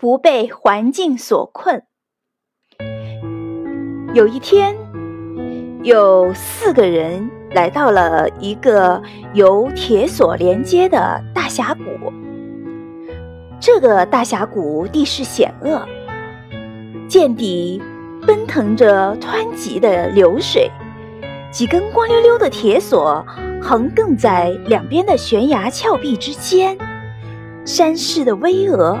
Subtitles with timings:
[0.00, 1.82] 不被环境所困。
[4.14, 4.76] 有一天，
[5.82, 9.02] 有四个人来到了一个
[9.34, 12.12] 由铁索连接的大峡谷。
[13.58, 15.84] 这个大峡谷地势险恶，
[17.08, 17.82] 见底
[18.24, 20.70] 奔腾着湍急的流水，
[21.50, 23.26] 几根光溜溜的铁索
[23.60, 26.78] 横亘在两边的悬崖峭壁之间。
[27.64, 28.96] 山势的巍峨，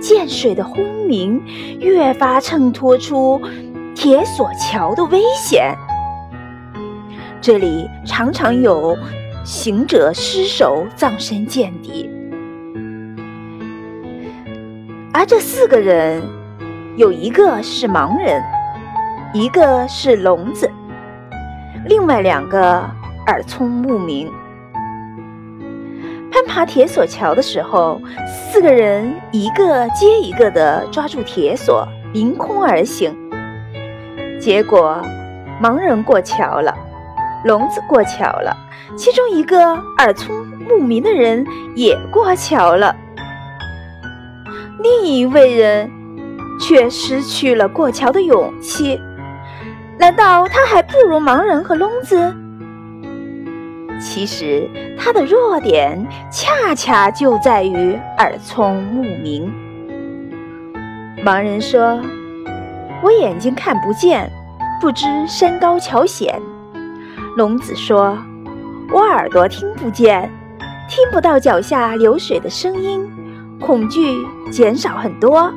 [0.00, 1.42] 涧水的轰鸣，
[1.78, 3.40] 越发衬托出
[3.94, 5.74] 铁索桥的危险。
[7.40, 8.96] 这里常常有
[9.44, 12.08] 行者失手葬身涧底，
[15.12, 16.22] 而这四个人，
[16.96, 18.42] 有一个是盲人，
[19.32, 20.70] 一个是聋子，
[21.86, 22.82] 另外两个
[23.26, 24.30] 耳聪目明。
[26.30, 33.14] 攀爬铁索桥的时候，四个人一个接一个地抓住铁索，凌空而行。
[34.40, 35.02] 结果，
[35.60, 36.74] 盲人过桥了，
[37.44, 38.56] 聋子过桥了，
[38.96, 42.94] 其中一个耳聪目明的人也过桥了。
[44.82, 45.90] 另一位人
[46.60, 48.98] 却失去了过桥的勇气。
[49.98, 52.34] 难道他还不如盲人和聋子？
[54.00, 59.52] 其实他的弱点恰恰就在于耳聪目明。
[61.22, 62.00] 盲人说
[63.04, 64.30] ：“我眼睛看不见，
[64.80, 66.40] 不知山高桥险。”
[67.36, 68.16] 聋子说
[68.90, 70.30] ：“我耳朵听不见，
[70.88, 73.06] 听不到脚下流水的声音，
[73.60, 75.52] 恐惧减少很多。”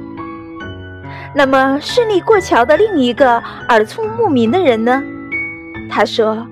[1.34, 5.02] 那么顺利过桥的另一个耳聪目明的人呢？
[5.90, 6.46] 他说：“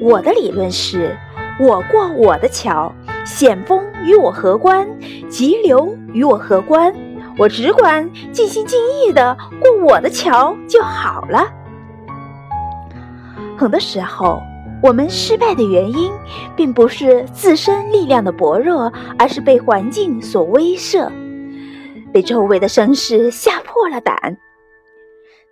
[0.00, 1.16] 我的理论是。”
[1.60, 2.92] 我过我的桥，
[3.24, 4.86] 险峰与我何关？
[5.28, 6.94] 急流与我何关？
[7.36, 11.52] 我只管尽心尽意的过我的桥就好了。
[13.56, 14.40] 很多时候，
[14.80, 16.12] 我们失败的原因，
[16.54, 21.10] 并不是自身力量的薄弱，而是被环境所威慑，
[22.12, 24.36] 被周围的声势吓破了胆。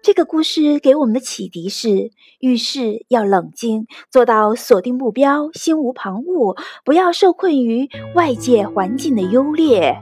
[0.03, 9.97] 这个故事给我们的启迪是：遇事要冷静，做到锁定目标，心无旁骛，不要受困于外界环境的优劣。